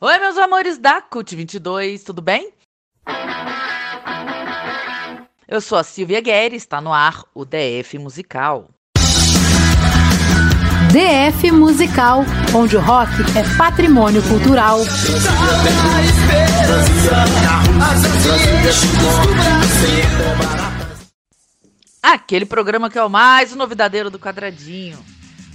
[0.00, 2.52] Oi, meus amores da CUT 22, tudo bem?
[5.48, 8.70] Eu sou a Silvia Guerra, está no ar o DF Musical.
[10.92, 12.20] DF Musical,
[12.54, 14.78] onde o rock é patrimônio cultural.
[22.00, 25.04] Aquele programa que é o mais novidadeiro do quadradinho.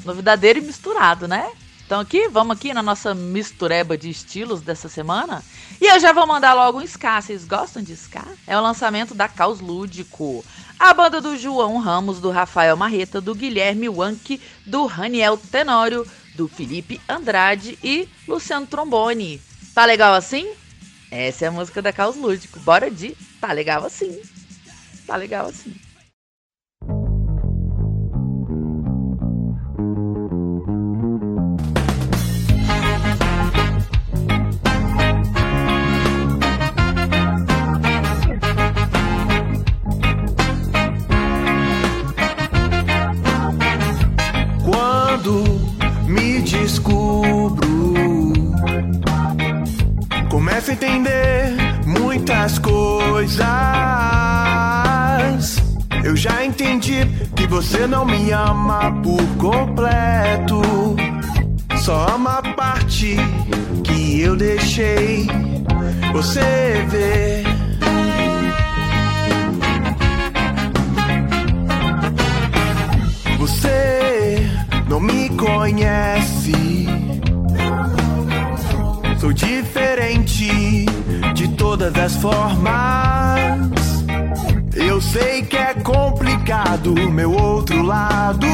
[0.04, 1.50] Novidadeiro e misturado, né?
[1.94, 5.44] Então aqui, vamos aqui na nossa mistureba de estilos dessa semana.
[5.80, 7.22] E eu já vou mandar logo um ska.
[7.22, 8.26] Vocês gostam de ska?
[8.48, 10.44] É o lançamento da Caos Lúdico.
[10.80, 16.04] A banda do João Ramos, do Rafael Marreta, do Guilherme Wank, do Raniel Tenório,
[16.34, 19.40] do Felipe Andrade e Luciano Trombone.
[19.76, 20.52] Tá legal assim?
[21.12, 22.60] Essa é a música da Caos Lúdico.
[22.62, 24.20] Bora de Tá legal assim.
[25.06, 25.76] Tá legal assim.
[57.64, 60.62] Você não me ama por completo.
[61.78, 63.16] Só ama a parte
[63.84, 65.28] que eu deixei
[66.12, 67.44] você ver.
[73.40, 74.46] Você
[74.90, 76.86] não me conhece.
[79.20, 80.86] Sou diferente
[81.34, 83.83] de todas as formas.
[85.14, 88.48] Sei que é complicado, meu outro lado.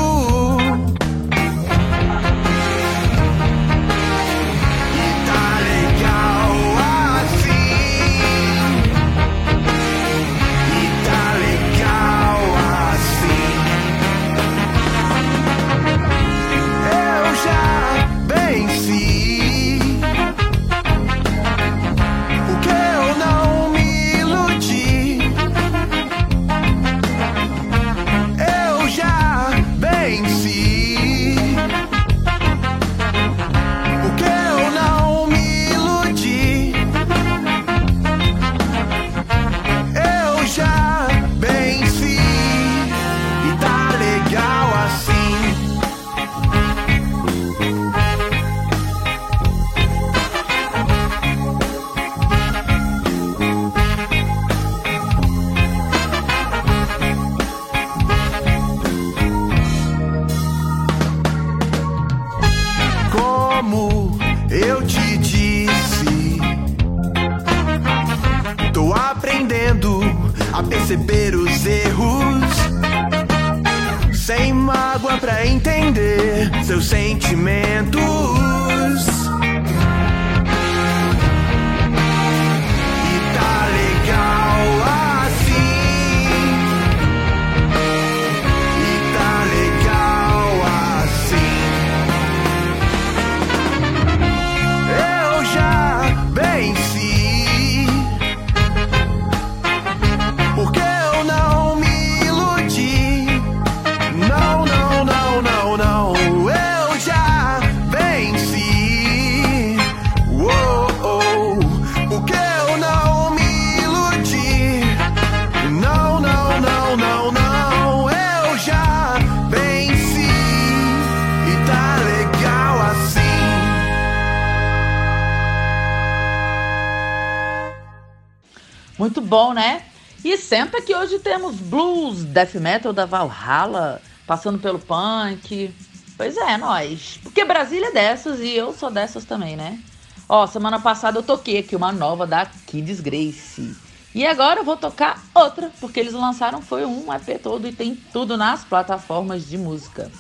[129.30, 129.84] Bom, né?
[130.26, 135.74] E senta que hoje temos blues, death metal da Valhalla, passando pelo punk.
[136.18, 137.20] Pois é, nós.
[137.24, 139.80] Porque Brasília é dessas e eu sou dessas também, né?
[140.28, 143.76] Ó, semana passada eu toquei aqui uma nova da Kids Grace.
[144.14, 147.96] E agora eu vou tocar outra, porque eles lançaram foi um EP todo e tem
[148.12, 150.12] tudo nas plataformas de música.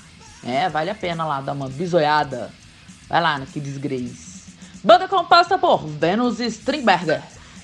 [0.43, 2.51] É, vale a pena lá dar uma bisoiada.
[3.09, 4.53] Vai lá no Kids Grace.
[4.83, 7.21] Banda composta por Venus Stringberger.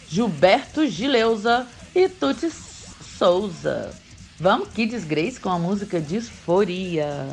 [0.10, 3.94] Gilberto Gileuza e Tuti Souza.
[4.40, 7.28] Vamos, Kids Grace com a música Disforia.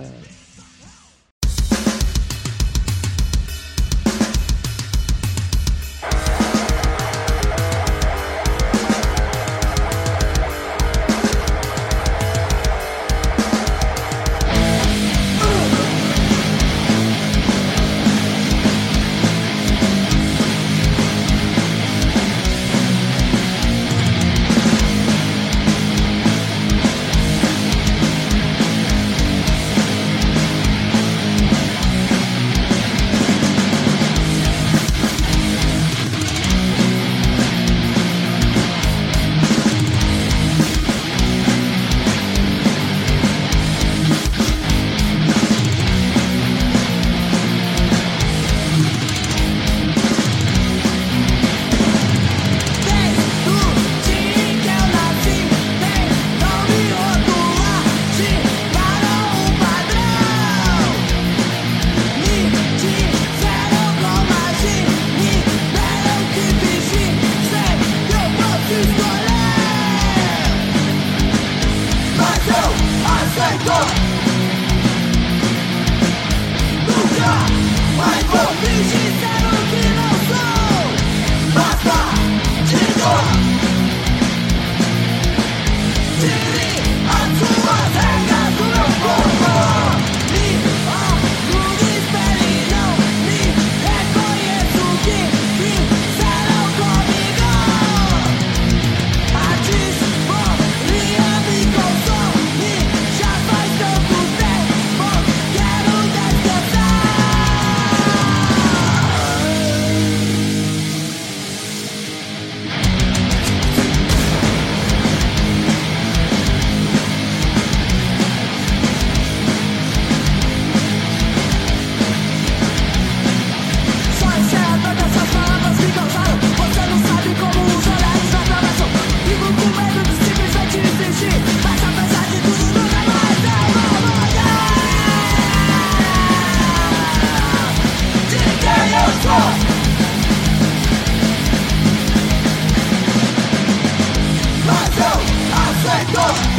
[146.03, 146.52] Let go!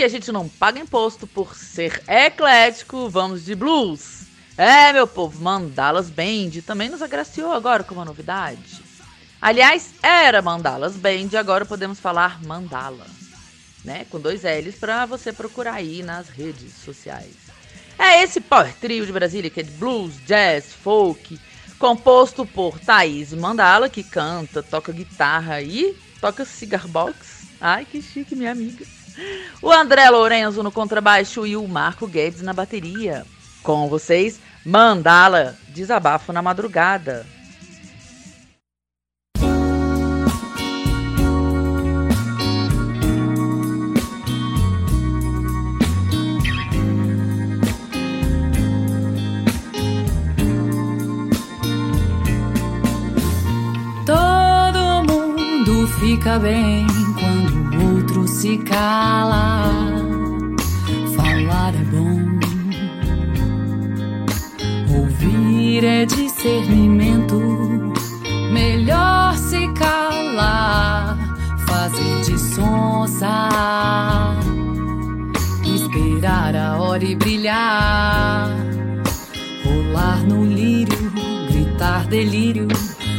[0.00, 4.22] Aqui a gente não paga imposto por ser eclético, vamos de blues.
[4.56, 8.82] É, meu povo, Mandalas Band também nos agraciou agora com uma novidade.
[9.42, 13.06] Aliás, era Mandalas Band, agora podemos falar Mandala,
[13.84, 14.06] né?
[14.08, 17.34] Com dois L's para você procurar aí nas redes sociais.
[17.98, 21.38] É esse power trio de Brasília que é de blues, jazz, folk,
[21.78, 27.48] composto por Thaís Mandala, que canta, toca guitarra e toca cigar box.
[27.60, 28.86] Ai, que chique, minha amiga.
[29.62, 33.24] O André Lourenço no contrabaixo e o Marco Guedes na bateria.
[33.62, 37.26] Com vocês, Mandala, desabafo na madrugada.
[54.06, 56.86] Todo mundo fica bem
[58.30, 59.72] se cala.
[61.16, 62.20] Falar é bom.
[64.96, 67.36] Ouvir é discernimento,
[68.52, 71.18] melhor se calar,
[71.66, 73.48] fazer de sonsa,
[75.64, 78.48] esperar a hora e brilhar,
[79.64, 81.12] rolar no lírio,
[81.50, 82.68] gritar delírio,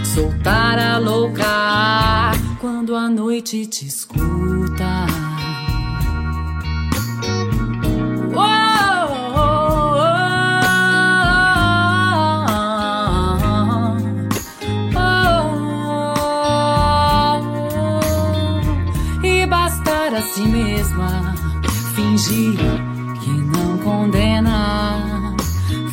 [0.03, 2.41] soltar a louca
[2.81, 5.05] quando a noite te escuta.
[20.33, 21.35] si mesma,
[21.95, 22.57] fingir
[23.21, 25.35] que não condena,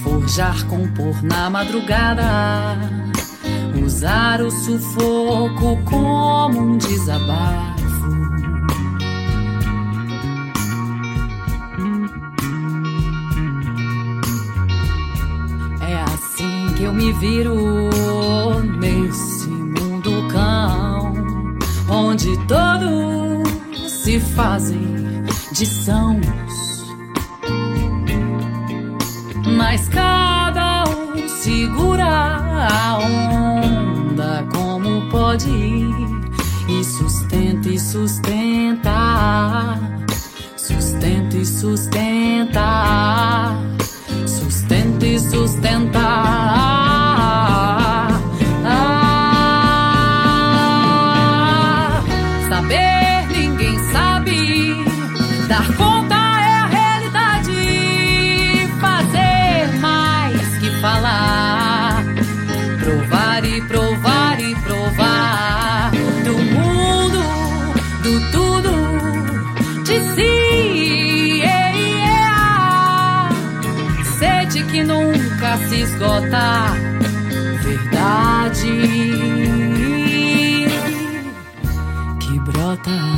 [0.03, 3.08] forjar, compor na madrugada,
[3.99, 8.07] usar o sufoco como um desabafo.
[15.81, 17.91] É assim que eu me viro
[18.79, 21.13] nesse mundo cão,
[21.91, 23.43] onde todo
[23.89, 26.87] se fazem de sãos.
[29.57, 33.58] Mas cada um segura a onda
[35.29, 35.51] pode
[36.69, 39.79] e sustenta e sustenta,
[40.57, 42.65] sustenta e sustenta,
[44.27, 45.99] sustenta e sustenta.
[75.89, 76.75] Esgota.
[77.63, 78.73] Verdade
[82.21, 83.18] que brota.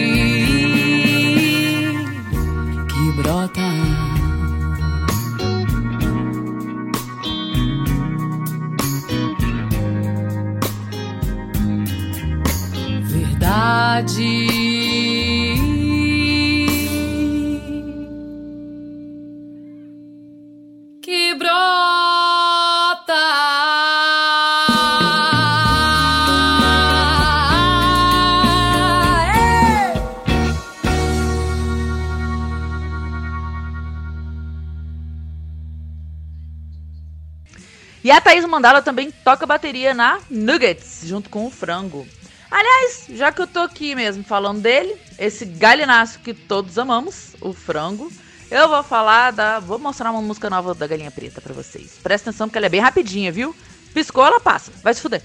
[38.31, 42.07] Thaís Mandala também toca bateria na Nuggets, junto com o Frango.
[42.49, 47.51] Aliás, já que eu tô aqui mesmo falando dele, esse galinaço que todos amamos, o
[47.51, 48.09] Frango,
[48.49, 49.59] eu vou falar da.
[49.59, 51.99] Vou mostrar uma música nova da Galinha Preta para vocês.
[52.01, 53.53] Presta atenção porque ela é bem rapidinha, viu?
[53.93, 54.71] Piscou, ela passa.
[54.81, 55.21] Vai se fuder.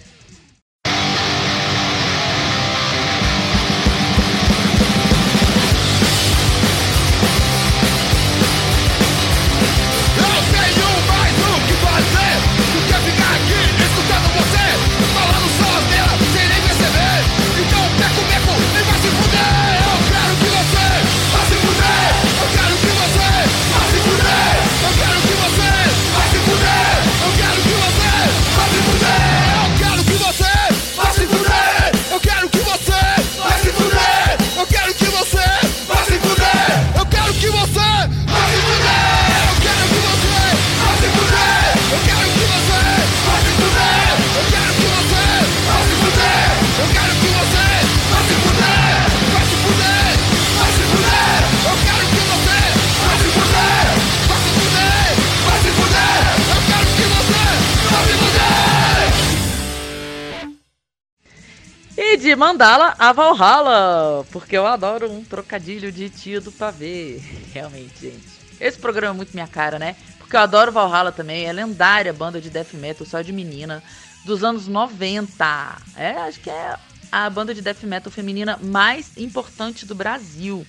[62.37, 67.19] De Mandala a Valhalla, porque eu adoro um trocadilho de tio do pavê.
[67.55, 68.29] Realmente, gente.
[68.61, 69.97] Esse programa é muito minha cara, né?
[70.19, 73.83] Porque eu adoro Valhalla também, é lendária banda de death metal só de menina
[74.27, 75.79] dos anos 90.
[75.97, 76.77] É, acho que é
[77.11, 80.67] a banda de death metal feminina mais importante do Brasil.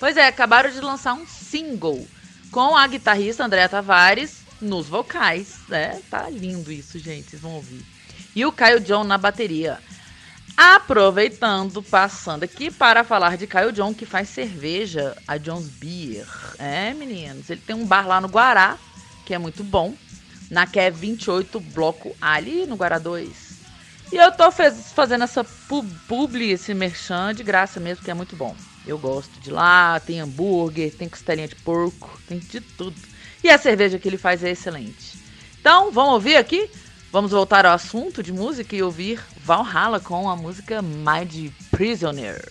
[0.00, 2.04] Pois é, acabaram de lançar um single
[2.50, 5.58] com a guitarrista Andréa Tavares nos vocais.
[5.70, 7.84] É, tá lindo isso, gente, vocês vão ouvir.
[8.34, 9.78] E o Caio John na bateria.
[10.56, 16.26] Aproveitando, passando aqui para falar de Caio John, que faz cerveja, a John's Beer.
[16.58, 18.78] É, meninos, ele tem um bar lá no Guará,
[19.26, 19.94] que é muito bom,
[20.50, 23.56] na que é 28 Bloco Ali, no Guará 2.
[24.10, 28.14] E eu tô fez, fazendo essa pub, publi, esse merchan de graça mesmo, que é
[28.14, 28.56] muito bom.
[28.86, 32.96] Eu gosto de lá, tem hambúrguer, tem costelinha de porco, tem de tudo.
[33.44, 35.18] E a cerveja que ele faz é excelente.
[35.60, 36.70] Então, vamos ouvir aqui
[37.16, 42.50] Vamos voltar ao assunto de música e ouvir Valhalla com a música Mind Prisoner.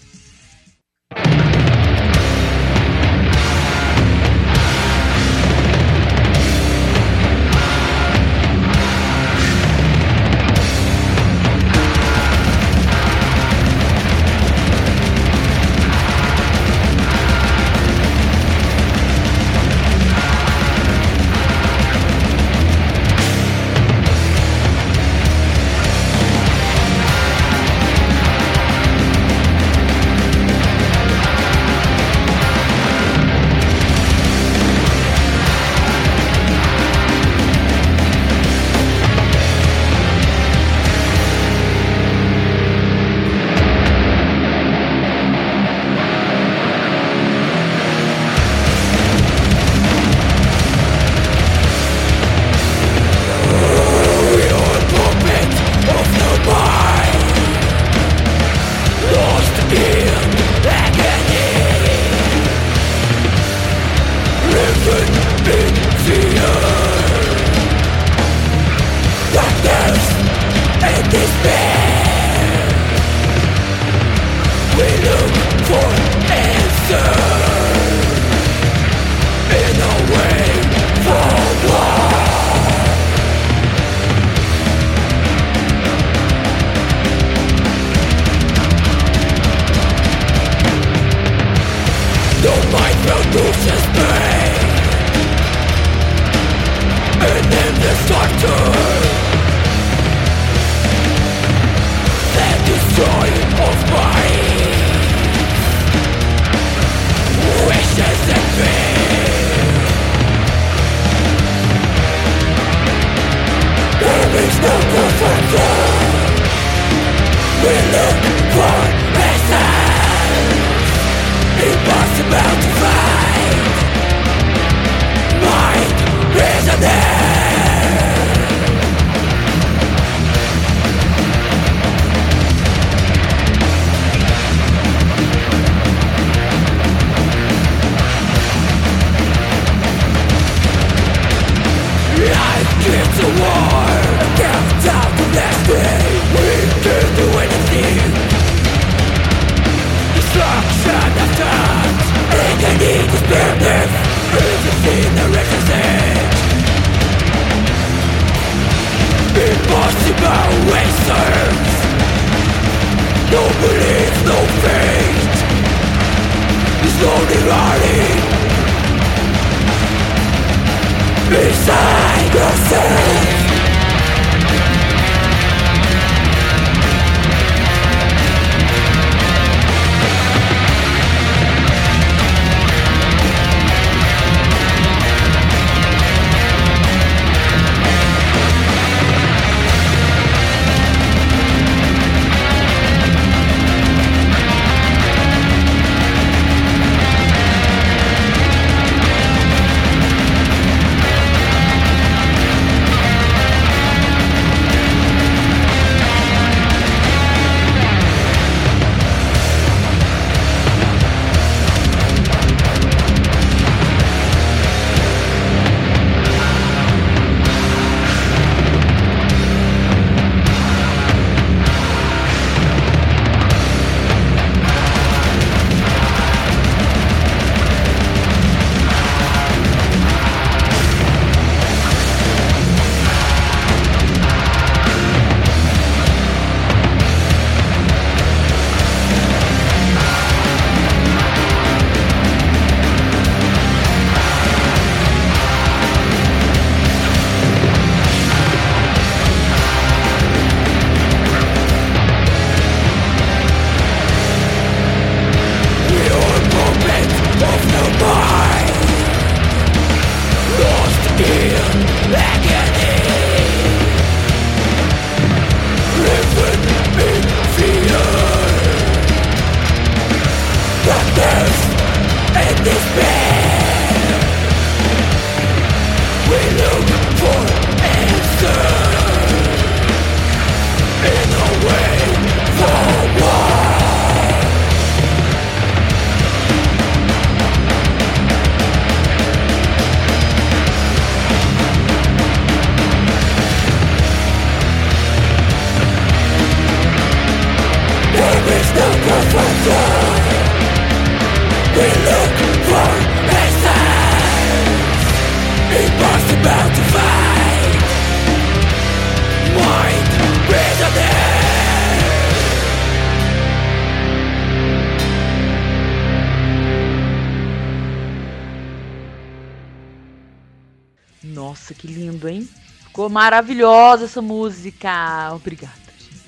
[323.16, 325.32] Maravilhosa essa música.
[325.34, 326.22] Obrigada, gente.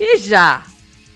[0.00, 0.64] E já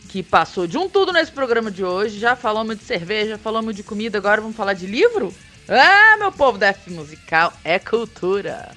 [0.09, 3.83] que passou de um tudo nesse programa de hoje, já falamos de cerveja, falamos de
[3.83, 5.35] comida, agora vamos falar de livro?
[5.69, 8.71] Ah, meu povo da F musical é cultura.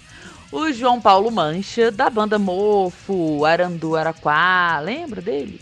[0.52, 5.62] O João Paulo Mancha, da banda Mofo, Arandu Araquá, lembra dele?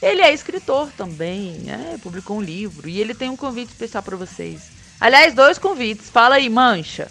[0.00, 1.98] Ele é escritor também, né?
[2.00, 4.70] Publicou um livro e ele tem um convite especial para vocês.
[5.00, 6.08] Aliás, dois convites.
[6.08, 7.10] Fala aí, Mancha.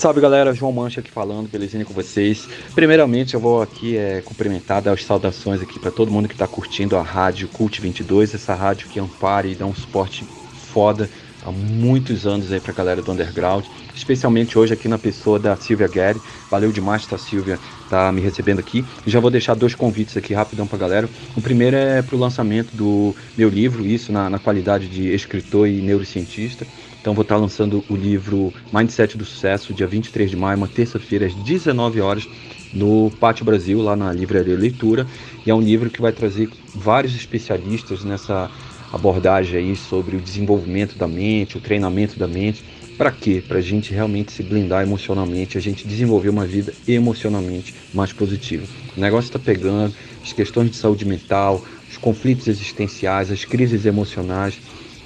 [0.00, 2.48] Salve galera, João Mancha aqui falando, belezinha com vocês.
[2.74, 6.46] Primeiramente eu vou aqui é, cumprimentar, dar as saudações aqui para todo mundo que está
[6.46, 10.24] curtindo a rádio Cult 22, essa rádio que ampara e dá um suporte
[10.72, 11.06] foda
[11.44, 15.86] há muitos anos aí pra galera do underground, especialmente hoje aqui na pessoa da Silvia
[15.86, 16.18] Guerri.
[16.50, 17.58] Valeu demais, tá, Silvia,
[17.90, 18.82] tá me recebendo aqui.
[19.06, 21.10] Já vou deixar dois convites aqui rapidão pra galera.
[21.36, 25.82] O primeiro é pro lançamento do meu livro, isso na, na qualidade de escritor e
[25.82, 26.66] neurocientista.
[27.00, 31.26] Então vou estar lançando o livro Mindset do Sucesso, dia 23 de maio, uma terça-feira,
[31.26, 32.28] às 19 horas,
[32.74, 35.06] no Pátio Brasil, lá na Livraria Leitura.
[35.46, 38.50] E é um livro que vai trazer vários especialistas nessa
[38.92, 42.62] abordagem aí sobre o desenvolvimento da mente, o treinamento da mente.
[42.98, 43.42] Para quê?
[43.48, 48.66] Para a gente realmente se blindar emocionalmente, a gente desenvolver uma vida emocionalmente mais positiva.
[48.94, 54.60] O negócio está pegando, as questões de saúde mental, os conflitos existenciais, as crises emocionais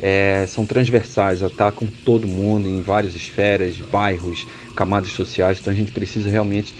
[0.06, 5.58] é, são transversais, atacam todo mundo em várias esferas, bairros, camadas sociais.
[5.58, 6.74] Então a gente precisa realmente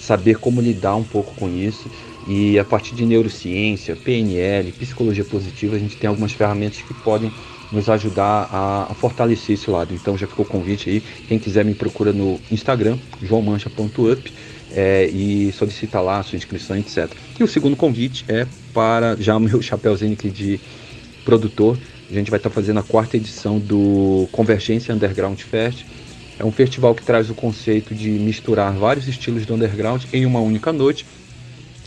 [0.00, 1.90] saber como lidar um pouco com isso.
[2.26, 7.30] E a partir de neurociência, PNL, psicologia positiva, a gente tem algumas ferramentas que podem
[7.70, 9.92] nos ajudar a, a, fortalecer esse lado.
[9.92, 11.02] Então já ficou o convite aí.
[11.28, 14.32] Quem quiser me procura no Instagram, joãomancha.up
[14.72, 17.12] é, e solicita lá a sua inscrição, etc.
[17.38, 20.58] E o segundo convite é para já o meu chapéuzinho aqui de
[21.22, 21.76] produtor.
[22.10, 25.84] A gente vai estar fazendo a quarta edição do Convergência Underground Fest.
[26.38, 30.40] É um festival que traz o conceito de misturar vários estilos do underground em uma
[30.40, 31.04] única noite.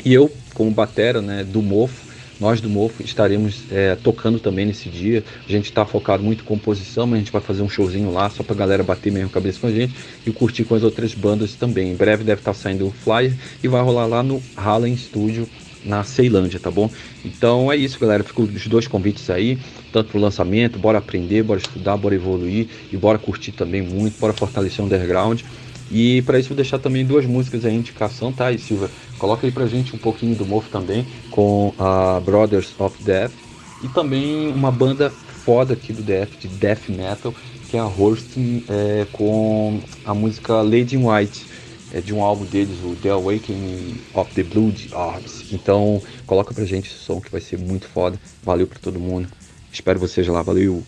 [0.04, 4.90] E eu, como batera né, do Mofo, nós do Mofo estaremos é, tocando também nesse
[4.90, 5.24] dia.
[5.48, 8.30] A gente está focado muito em composição, mas a gente vai fazer um showzinho lá
[8.30, 9.94] só para a galera bater mesmo cabeça com a gente
[10.26, 11.92] e curtir com as outras bandas também.
[11.92, 15.48] Em breve deve estar tá saindo o flyer e vai rolar lá no Hallen Studio
[15.84, 16.90] na Ceilândia, tá bom?
[17.24, 18.24] Então é isso, galera.
[18.24, 19.58] Ficam os dois convites aí,
[19.92, 24.34] tanto pro lançamento, bora aprender, bora estudar, bora evoluir e bora curtir também muito, bora
[24.34, 25.42] fortalecer o underground.
[25.92, 28.52] E para isso vou deixar também duas músicas aí indicação, tá?
[28.52, 33.02] E Silva, coloca aí pra gente um pouquinho do Mofo também com a Brothers of
[33.04, 33.32] Death
[33.84, 37.34] e também uma banda foda aqui do DF de death metal,
[37.70, 41.49] que é a Horsting é, com a música Lady in White
[41.94, 45.52] é de um álbum deles, o The Awakening of the Blood Orbs.
[45.52, 48.20] Então, coloca pra gente esse som que vai ser muito foda.
[48.44, 49.28] Valeu pra todo mundo.
[49.72, 50.42] Espero vocês lá.
[50.42, 50.84] Valeu!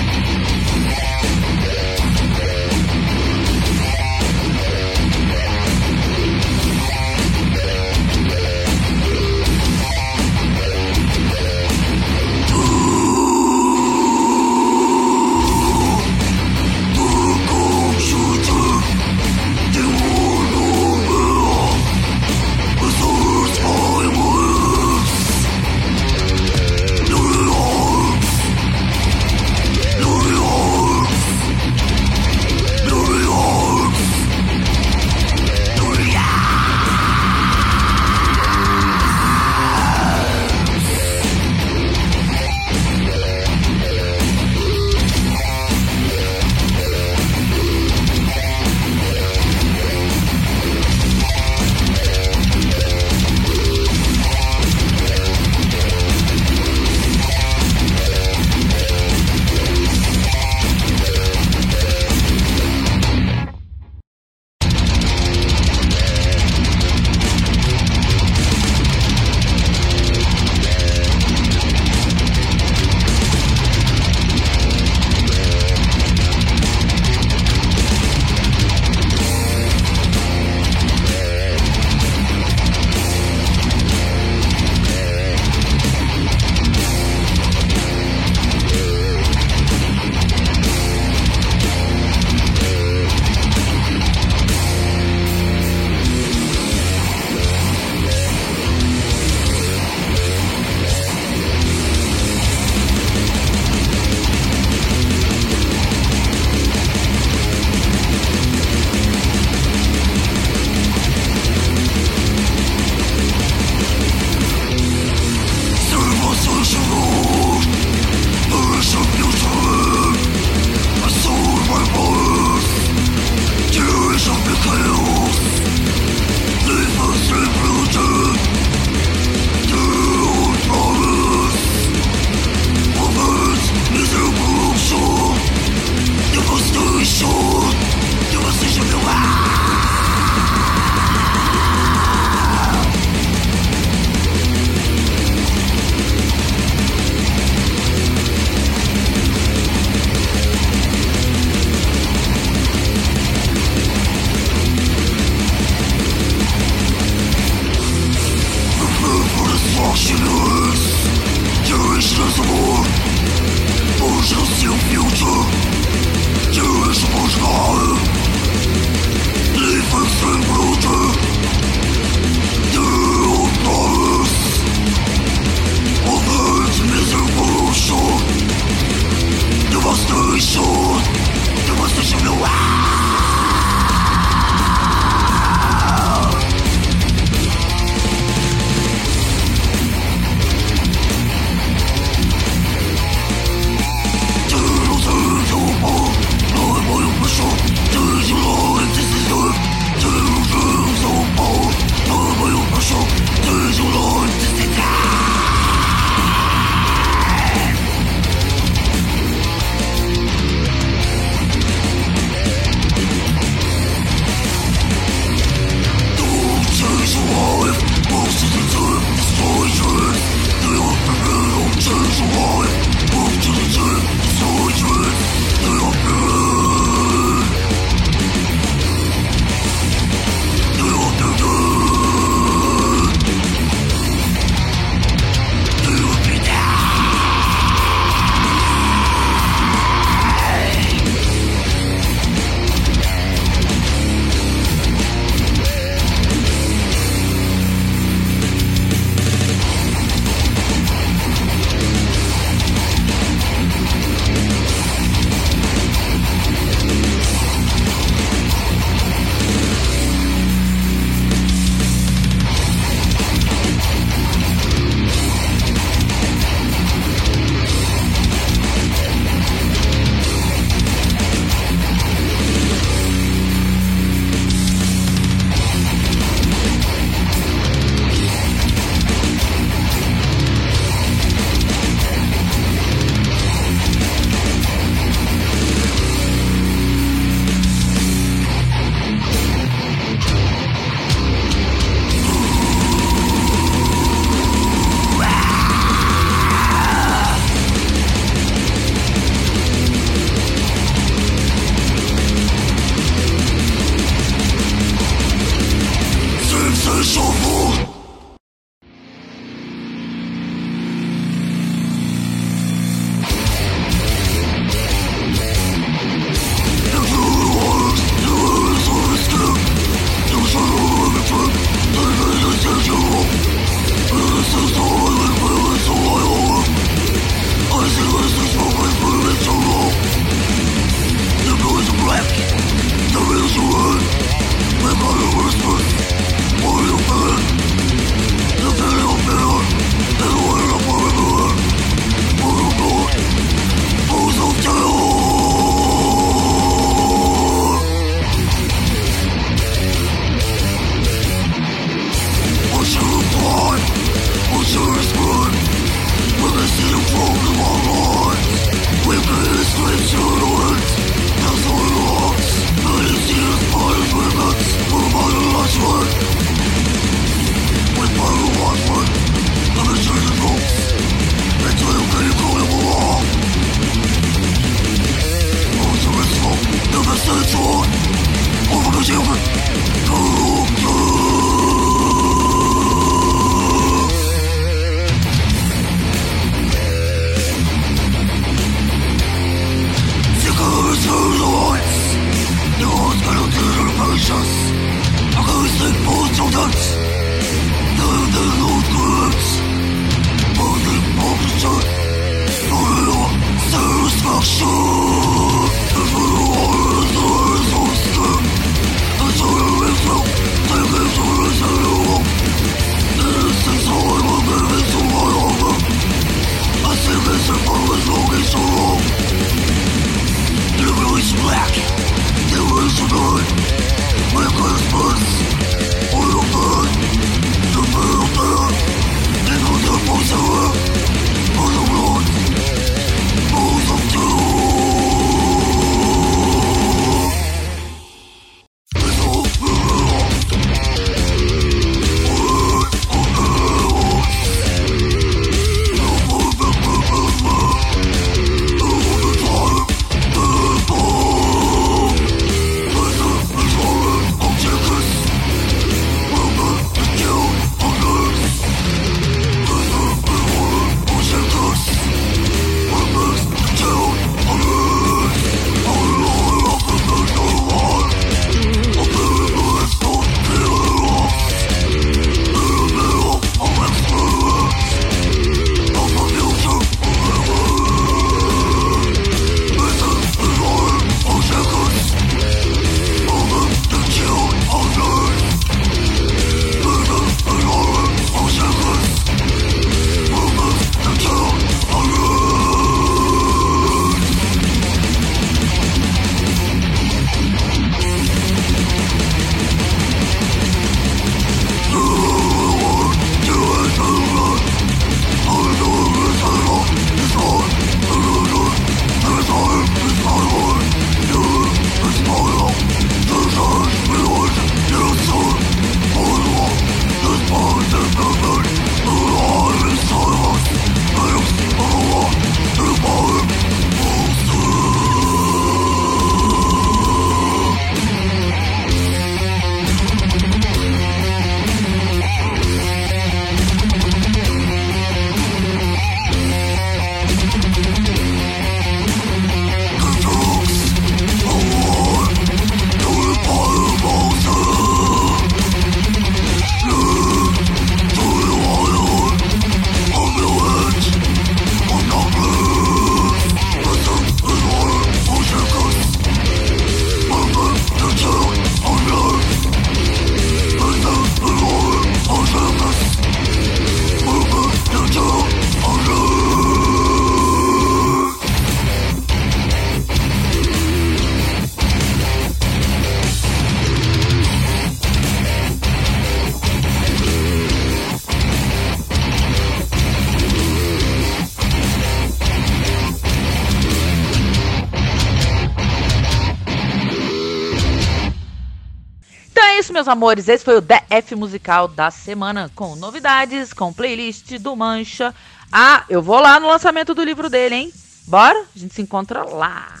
[590.10, 595.34] Amores, esse foi o DF Musical da semana, com novidades, com playlist do Mancha.
[595.72, 597.92] Ah, eu vou lá no lançamento do livro dele, hein?
[598.26, 598.58] Bora?
[598.74, 600.00] A gente se encontra lá.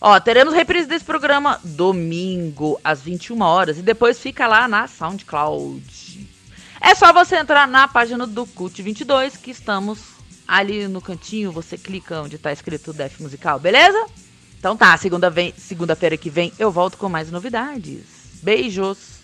[0.00, 6.28] Ó, teremos reprise desse programa domingo, às 21 horas, e depois fica lá na SoundCloud.
[6.80, 9.98] É só você entrar na página do Cult 22, que estamos
[10.48, 14.06] ali no cantinho, você clica onde está escrito Def Musical, beleza?
[14.58, 18.40] Então tá, segunda-feira segunda que vem eu volto com mais novidades.
[18.42, 19.19] Beijos!